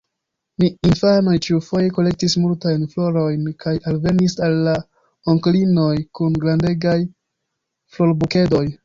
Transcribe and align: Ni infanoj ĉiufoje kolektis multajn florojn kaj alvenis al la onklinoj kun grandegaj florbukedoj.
Ni 0.61 0.67
infanoj 0.91 1.33
ĉiufoje 1.47 1.91
kolektis 1.97 2.35
multajn 2.45 2.87
florojn 2.93 3.43
kaj 3.65 3.73
alvenis 3.91 4.37
al 4.47 4.57
la 4.69 4.73
onklinoj 5.35 5.93
kun 6.21 6.41
grandegaj 6.47 6.97
florbukedoj. 7.99 8.65